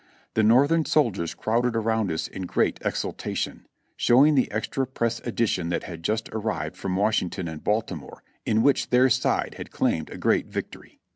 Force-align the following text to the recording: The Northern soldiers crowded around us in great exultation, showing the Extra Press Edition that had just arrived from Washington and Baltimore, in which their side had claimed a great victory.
The 0.33 0.41
Northern 0.41 0.83
soldiers 0.83 1.35
crowded 1.35 1.75
around 1.75 2.11
us 2.11 2.27
in 2.27 2.47
great 2.47 2.79
exultation, 2.83 3.67
showing 3.95 4.33
the 4.33 4.49
Extra 4.51 4.87
Press 4.87 5.19
Edition 5.19 5.69
that 5.69 5.83
had 5.83 6.01
just 6.01 6.27
arrived 6.33 6.75
from 6.75 6.95
Washington 6.95 7.47
and 7.47 7.63
Baltimore, 7.63 8.23
in 8.43 8.63
which 8.63 8.89
their 8.89 9.11
side 9.11 9.53
had 9.59 9.69
claimed 9.69 10.09
a 10.09 10.17
great 10.17 10.47
victory. 10.47 10.99